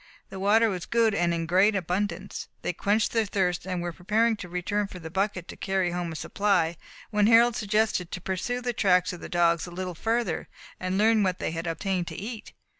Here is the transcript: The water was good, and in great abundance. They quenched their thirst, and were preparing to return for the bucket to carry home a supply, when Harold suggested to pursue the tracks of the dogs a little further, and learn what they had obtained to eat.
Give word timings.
The 0.31 0.39
water 0.39 0.67
was 0.69 0.87
good, 0.87 1.13
and 1.13 1.31
in 1.31 1.45
great 1.45 1.75
abundance. 1.75 2.47
They 2.63 2.73
quenched 2.73 3.11
their 3.11 3.27
thirst, 3.27 3.67
and 3.67 3.83
were 3.83 3.93
preparing 3.93 4.35
to 4.37 4.49
return 4.49 4.87
for 4.87 4.97
the 4.97 5.11
bucket 5.11 5.47
to 5.49 5.55
carry 5.55 5.91
home 5.91 6.11
a 6.11 6.15
supply, 6.15 6.75
when 7.11 7.27
Harold 7.27 7.55
suggested 7.55 8.09
to 8.11 8.19
pursue 8.19 8.61
the 8.61 8.73
tracks 8.73 9.13
of 9.13 9.21
the 9.21 9.29
dogs 9.29 9.67
a 9.67 9.69
little 9.71 9.93
further, 9.93 10.49
and 10.79 10.97
learn 10.97 11.21
what 11.21 11.37
they 11.37 11.51
had 11.51 11.67
obtained 11.67 12.07
to 12.07 12.15
eat. 12.15 12.51